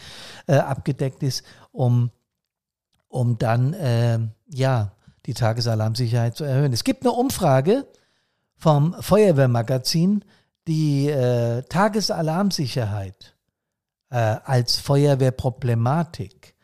äh, 0.48 0.58
abgedeckt 0.58 1.24
ist, 1.24 1.44
um 1.72 2.12
um 3.08 3.38
dann 3.38 3.74
äh, 3.74 4.20
ja 4.48 4.92
die 5.26 5.34
Tagesalarmsicherheit 5.34 6.36
zu 6.36 6.44
erhöhen. 6.44 6.74
Es 6.74 6.84
gibt 6.84 7.04
eine 7.04 7.12
Umfrage 7.12 7.88
vom 8.58 8.96
Feuerwehrmagazin, 9.00 10.24
die 10.68 11.10
äh, 11.10 11.64
Tagesalarmsicherheit 11.64 13.36
äh, 14.10 14.38
als 14.44 14.78
Feuerwehrproblematik 14.78 16.56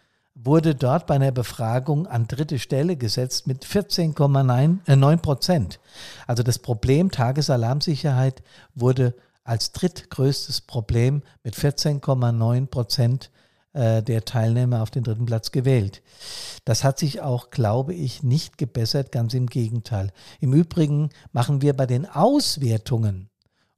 wurde 0.43 0.75
dort 0.75 1.07
bei 1.07 1.15
einer 1.15 1.31
Befragung 1.31 2.07
an 2.07 2.27
dritte 2.27 2.57
Stelle 2.57 2.95
gesetzt 2.95 3.47
mit 3.47 3.65
14,9 3.65 5.13
äh, 5.13 5.17
Prozent. 5.17 5.79
Also 6.27 6.43
das 6.43 6.59
Problem 6.59 7.11
Tagesalarmsicherheit 7.11 8.41
wurde 8.73 9.15
als 9.43 9.71
drittgrößtes 9.71 10.61
Problem 10.61 11.21
mit 11.43 11.55
14,9 11.55 12.67
Prozent 12.67 13.31
der 13.73 14.25
Teilnehmer 14.25 14.81
auf 14.81 14.91
den 14.91 15.03
dritten 15.03 15.25
Platz 15.25 15.51
gewählt. 15.51 16.01
Das 16.65 16.83
hat 16.83 16.99
sich 16.99 17.21
auch, 17.21 17.51
glaube 17.51 17.93
ich, 17.93 18.21
nicht 18.21 18.57
gebessert, 18.57 19.11
ganz 19.11 19.33
im 19.33 19.47
Gegenteil. 19.47 20.11
Im 20.39 20.53
Übrigen 20.53 21.09
machen 21.31 21.61
wir 21.61 21.73
bei 21.73 21.85
den 21.85 22.05
Auswertungen 22.05 23.29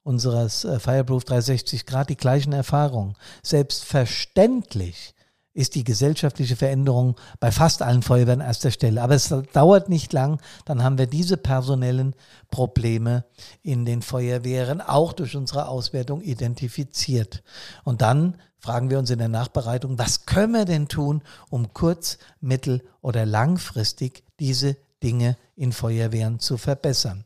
unseres 0.03 0.65
äh, 0.65 0.79
Fireproof 0.79 1.23
360 1.23 1.85
Grad 1.85 2.09
die 2.09 2.17
gleichen 2.17 2.53
Erfahrungen. 2.53 3.15
Selbstverständlich 3.41 5.15
ist 5.53 5.75
die 5.75 5.83
gesellschaftliche 5.83 6.55
Veränderung 6.55 7.15
bei 7.39 7.51
fast 7.51 7.83
allen 7.83 8.01
Feuerwehren 8.01 8.41
erster 8.41 8.71
Stelle. 8.71 9.01
Aber 9.01 9.13
es 9.13 9.33
dauert 9.53 9.88
nicht 9.88 10.12
lang, 10.12 10.41
dann 10.65 10.83
haben 10.83 10.97
wir 10.97 11.05
diese 11.05 11.38
personellen 11.38 12.15
Probleme 12.50 13.25
in 13.62 13.85
den 13.85 14.01
Feuerwehren 14.01 14.81
auch 14.81 15.13
durch 15.13 15.35
unsere 15.35 15.67
Auswertung 15.67 16.21
identifiziert. 16.21 17.43
Und 17.83 18.01
dann 18.01 18.38
fragen 18.63 18.89
wir 18.89 18.98
uns 18.98 19.10
in 19.10 19.20
der 19.20 19.27
Nachbereitung, 19.27 20.00
was 20.00 20.25
können 20.25 20.53
wir 20.53 20.63
denn 20.63 20.88
tun, 20.88 21.22
um 21.50 21.74
kurz-, 21.74 22.17
mittel- 22.39 22.82
oder 23.01 23.25
langfristig 23.25 24.24
diese 24.39 24.77
Dinge 25.03 25.36
in 25.58 25.74
Feuerwehren 25.74 26.39
zu 26.39 26.58
verbessern. 26.58 27.25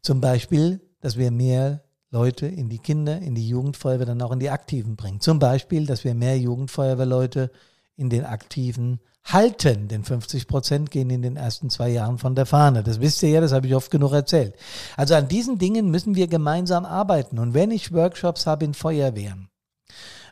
Zum 0.00 0.22
Beispiel, 0.22 0.80
dass 1.02 1.18
wir 1.18 1.30
mehr 1.30 1.82
Leute 2.10 2.46
in 2.46 2.70
die 2.70 2.78
Kinder, 2.78 3.18
in 3.18 3.34
die 3.34 3.46
Jugendfeuerwehr, 3.46 4.06
dann 4.06 4.22
auch 4.22 4.32
in 4.32 4.40
die 4.40 4.48
Aktiven 4.48 4.96
bringen. 4.96 5.20
Zum 5.20 5.38
Beispiel, 5.38 5.84
dass 5.84 6.02
wir 6.02 6.14
mehr 6.14 6.38
Jugendfeuerwehrleute 6.38 7.50
in 7.96 8.08
den 8.08 8.24
Aktiven 8.24 9.00
halten, 9.24 9.88
denn 9.88 10.02
50 10.02 10.48
Prozent 10.48 10.90
gehen 10.90 11.10
in 11.10 11.20
den 11.20 11.36
ersten 11.36 11.68
zwei 11.68 11.90
Jahren 11.90 12.16
von 12.16 12.34
der 12.34 12.46
Fahne. 12.46 12.82
Das 12.82 13.00
wisst 13.00 13.22
ihr 13.22 13.28
ja, 13.28 13.40
das 13.42 13.52
habe 13.52 13.66
ich 13.66 13.74
oft 13.74 13.90
genug 13.90 14.12
erzählt. 14.12 14.56
Also 14.96 15.14
an 15.14 15.28
diesen 15.28 15.58
Dingen 15.58 15.90
müssen 15.90 16.14
wir 16.14 16.26
gemeinsam 16.26 16.86
arbeiten. 16.86 17.38
Und 17.38 17.52
wenn 17.52 17.70
ich 17.70 17.92
Workshops 17.92 18.46
habe 18.46 18.64
in 18.64 18.72
Feuerwehren, 18.72 19.51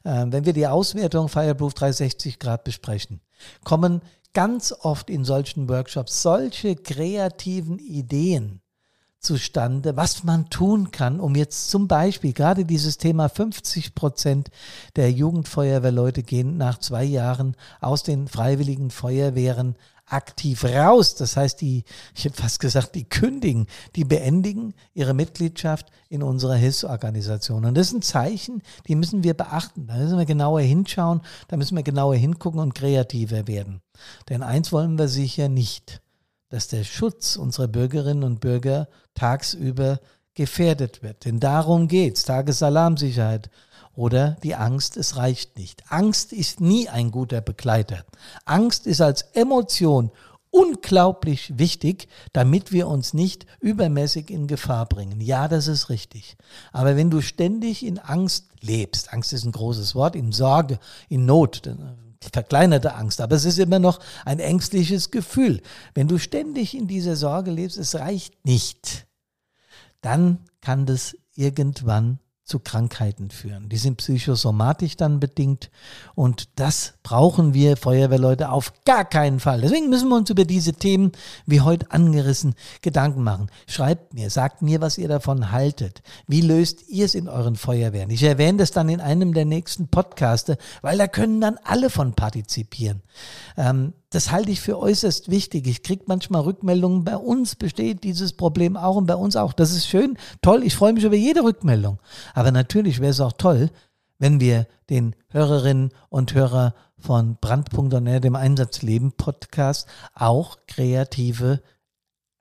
wenn 0.03 0.45
wir 0.47 0.53
die 0.53 0.67
Auswertung 0.67 1.29
Fireproof 1.29 1.75
360 1.75 2.39
Grad 2.39 2.65
besprechen, 2.65 3.21
kommen 3.65 4.03
ganz 4.33 4.73
oft 4.73 5.11
in 5.11 5.25
solchen 5.25 5.69
Workshops 5.69 6.23
solche 6.23 6.77
kreativen 6.77 7.79
Ideen 7.79 8.61
zustande, 9.21 9.97
was 9.97 10.25
man 10.25 10.49
tun 10.49 10.91
kann, 10.91 11.21
um 11.21 11.35
jetzt 11.35 11.71
zum 11.71 11.89
Beispiel 11.89 12.33
gerade 12.33 12.65
dieses 12.65 12.97
Thema 12.97 13.29
50 13.29 13.95
Prozent 13.95 14.51
der 14.97 15.13
Jugendfeuerwehrleute 15.13 16.23
gehen 16.23 16.57
nach 16.57 16.79
zwei 16.79 17.05
Jahren 17.05 17.55
aus 17.81 18.03
den 18.03 18.29
freiwilligen 18.29 18.91
Feuerwehren 18.91 19.77
aktiv 20.11 20.65
raus. 20.65 21.15
Das 21.15 21.37
heißt, 21.37 21.61
die, 21.61 21.85
ich 22.15 22.25
hätte 22.25 22.43
fast 22.43 22.61
gesagt, 22.61 22.95
die 22.95 23.09
kündigen, 23.09 23.67
die 23.97 24.05
beendigen 24.05 24.75
ihre 24.95 25.15
Mitgliedschaft 25.15 25.87
in 26.09 26.23
unserer 26.23 26.55
Hilfsorganisation. 26.55 27.65
Und 27.65 27.77
das 27.77 27.91
sind 27.91 28.05
Zeichen, 28.05 28.63
die 28.89 28.95
müssen 28.95 29.25
wir 29.25 29.35
beachten. 29.35 29.87
Da 29.87 29.97
müssen 29.97 30.19
wir 30.19 30.27
genauer 30.27 30.61
hinschauen, 30.61 31.23
da 31.49 31.57
müssen 31.57 31.77
wir 31.77 31.83
genauer 31.83 32.17
hingucken 32.17 32.61
und 32.61 32.75
kreativer 32.75 33.47
werden. 33.47 33.81
Denn 34.29 34.43
eins 34.43 34.73
wollen 34.73 34.99
wir 34.99 35.09
sicher 35.09 35.49
nicht, 35.49 36.01
dass 36.49 36.69
der 36.69 36.85
Schutz 36.85 37.37
unserer 37.37 37.69
Bürgerinnen 37.69 38.25
und 38.25 38.41
Bürger 38.41 38.89
tagsüber 39.15 40.01
gefährdet 40.35 41.03
wird. 41.03 41.25
Denn 41.25 41.41
darum 41.41 41.89
geht's. 41.89 42.25
Tagesalarmsicherheit 42.25 43.51
oder 43.95 44.37
die 44.43 44.55
Angst, 44.55 44.97
es 44.97 45.17
reicht 45.17 45.59
nicht. 45.59 45.85
Angst 45.91 46.33
ist 46.33 46.61
nie 46.61 46.89
ein 46.89 47.11
guter 47.11 47.41
Begleiter. 47.41 48.05
Angst 48.45 48.87
ist 48.87 49.01
als 49.01 49.23
Emotion 49.33 50.11
unglaublich 50.51 51.59
wichtig, 51.59 52.09
damit 52.33 52.73
wir 52.73 52.89
uns 52.89 53.15
nicht 53.15 53.47
übermäßig 53.61 54.31
in 54.31 54.47
Gefahr 54.47 54.87
bringen. 54.87 55.21
Ja, 55.21 55.49
das 55.49 55.69
ist 55.69 55.89
richtig. 55.89 56.37
Aber 56.73 56.97
wenn 56.97 57.11
du 57.11 57.21
ständig 57.21 57.85
in 57.85 57.99
Angst 57.99 58.47
lebst, 58.61 59.13
Angst 59.13 59.33
ist 59.33 59.45
ein 59.45 59.53
großes 59.53 59.95
Wort, 59.95 60.17
in 60.17 60.33
Sorge, 60.33 60.79
in 61.09 61.25
Not, 61.25 61.63
verkleinerte 62.33 62.95
Angst, 62.95 63.21
aber 63.21 63.37
es 63.37 63.45
ist 63.45 63.59
immer 63.59 63.79
noch 63.79 64.01
ein 64.25 64.41
ängstliches 64.41 65.11
Gefühl. 65.11 65.63
Wenn 65.95 66.09
du 66.09 66.19
ständig 66.19 66.77
in 66.77 66.87
dieser 66.87 67.17
Sorge 67.17 67.51
lebst, 67.51 67.79
es 67.79 67.95
reicht 67.95 68.45
nicht, 68.45 69.07
dann 70.01 70.39
kann 70.61 70.85
das 70.85 71.17
irgendwann 71.35 72.19
zu 72.51 72.59
Krankheiten 72.59 73.31
führen. 73.31 73.69
Die 73.69 73.77
sind 73.77 73.97
psychosomatisch 73.99 74.97
dann 74.97 75.21
bedingt 75.21 75.71
und 76.15 76.49
das 76.57 76.95
brauchen 77.03 77.55
wir 77.55 77.77
Feuerwehrleute 77.77 78.51
auf 78.51 78.73
gar 78.85 79.05
keinen 79.05 79.39
Fall. 79.39 79.61
Deswegen 79.61 79.89
müssen 79.89 80.09
wir 80.09 80.17
uns 80.17 80.31
über 80.31 80.45
diese 80.45 80.73
Themen, 80.73 81.13
wie 81.47 81.61
heute 81.61 81.91
angerissen, 81.93 82.55
Gedanken 82.83 83.23
machen. 83.23 83.51
Schreibt 83.67 84.15
mir, 84.15 84.31
sagt 84.31 84.63
mir, 84.63 84.81
was 84.81 84.99
ihr 84.99 85.09
davon 85.09 85.53
haltet. 85.53 86.03
Wie 86.27 86.41
löst 86.41 86.89
ihr 86.89 87.05
es 87.05 87.15
in 87.15 87.29
euren 87.29 87.55
Feuerwehren? 87.55 88.11
Ich 88.11 88.25
erwähne 88.25 88.59
das 88.59 88.73
dann 88.73 88.89
in 88.89 89.01
einem 89.01 89.33
der 89.33 89.45
nächsten 89.45 89.89
Podcaste, 89.89 90.59
weil 90.83 90.99
da 90.99 91.07
können 91.07 91.41
dann 91.41 91.57
alle 91.63 91.89
von 91.89 92.15
partizipieren. 92.15 93.03
Ähm, 93.57 93.95
das 94.11 94.33
halte 94.33 94.51
ich 94.51 94.61
für 94.61 94.79
äußerst 94.79 95.31
wichtig. 95.31 95.67
Ich 95.67 95.83
kriege 95.83 96.05
manchmal 96.07 96.43
Rückmeldungen, 96.43 97.05
bei 97.05 97.17
uns 97.17 97.55
besteht 97.55 98.03
dieses 98.05 98.33
Problem 98.33 98.77
auch 98.77 98.97
und 98.97 99.07
bei 99.07 99.15
uns 99.15 99.37
auch. 99.37 99.53
Das 99.53 99.71
ist 99.71 99.87
schön, 99.87 100.19
toll, 100.43 100.65
ich 100.65 100.75
freue 100.75 100.93
mich 100.93 101.05
über 101.05 101.17
jede 101.17 101.43
Rückmeldung. 101.43 101.99
Aber 102.35 102.51
natürlich 102.51 103.01
wäre 103.01 103.13
es 103.13 103.21
auch 103.21 103.33
toll, 103.33 103.71
wenn 104.19 104.41
wir 104.41 104.67
den 104.91 105.15
Hörerinnen 105.29 105.91
und 106.09 106.35
Hörer 106.35 106.75
von 106.99 107.39
Brandpunkt.net, 107.41 108.25
dem 108.25 108.37
Einsatzleben 108.37 109.13
Podcast, 109.13 109.89
auch 110.15 110.59
kreative 110.67 111.63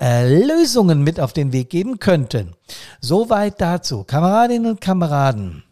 äh, 0.02 0.28
Lösungen 0.28 1.04
mit 1.04 1.20
auf 1.20 1.34
den 1.34 1.54
Weg 1.54 1.70
geben 1.70 2.00
könnten. 2.00 2.56
Soweit 3.00 3.62
dazu. 3.62 4.04
Kameradinnen 4.04 4.72
und 4.72 4.82
Kameraden. 4.82 5.64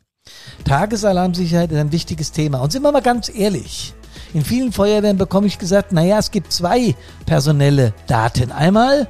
Tagesalarmsicherheit 0.64 1.72
ist 1.72 1.78
ein 1.78 1.92
wichtiges 1.92 2.32
Thema. 2.32 2.60
Und 2.60 2.72
sind 2.72 2.84
wir 2.84 2.92
mal 2.92 3.02
ganz 3.02 3.30
ehrlich, 3.34 3.94
in 4.34 4.44
vielen 4.44 4.72
Feuerwehren 4.72 5.18
bekomme 5.18 5.48
ich 5.48 5.58
gesagt, 5.58 5.92
naja, 5.92 6.18
es 6.20 6.32
gibt 6.32 6.52
zwei 6.52 6.96
personelle 7.26 7.94
Daten. 8.08 8.52
Einmal 8.52 9.08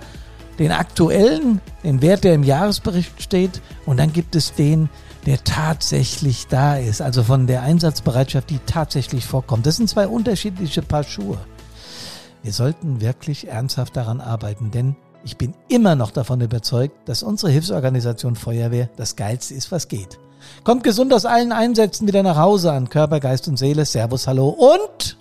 den 0.59 0.71
aktuellen, 0.71 1.61
den 1.83 2.01
Wert, 2.01 2.23
der 2.23 2.33
im 2.33 2.43
Jahresbericht 2.43 3.21
steht, 3.21 3.61
und 3.85 3.97
dann 3.97 4.13
gibt 4.13 4.35
es 4.35 4.53
den, 4.53 4.89
der 5.25 5.43
tatsächlich 5.43 6.47
da 6.47 6.77
ist, 6.77 7.01
also 7.01 7.23
von 7.23 7.47
der 7.47 7.61
Einsatzbereitschaft, 7.61 8.49
die 8.49 8.59
tatsächlich 8.65 9.25
vorkommt. 9.25 9.65
Das 9.65 9.75
sind 9.75 9.89
zwei 9.89 10.07
unterschiedliche 10.07 10.81
Paar 10.81 11.03
Schuhe. 11.03 11.37
Wir 12.43 12.53
sollten 12.53 13.01
wirklich 13.01 13.47
ernsthaft 13.47 13.97
daran 13.97 14.21
arbeiten, 14.21 14.71
denn 14.71 14.95
ich 15.23 15.37
bin 15.37 15.53
immer 15.67 15.95
noch 15.95 16.11
davon 16.11 16.39
überzeugt, 16.39 17.09
dass 17.09 17.23
unsere 17.23 17.51
Hilfsorganisation 17.51 18.35
Feuerwehr 18.35 18.89
das 18.95 19.15
Geilste 19.15 19.53
ist, 19.53 19.71
was 19.71 19.89
geht. 19.89 20.17
Kommt 20.63 20.83
gesund 20.83 21.13
aus 21.13 21.25
allen 21.25 21.51
Einsätzen 21.51 22.07
wieder 22.07 22.23
nach 22.23 22.37
Hause 22.37 22.71
an 22.71 22.89
Körper, 22.89 23.19
Geist 23.19 23.47
und 23.47 23.57
Seele. 23.57 23.85
Servus, 23.85 24.27
hallo 24.27 24.49
und 24.49 25.17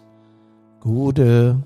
gute. 0.80 1.56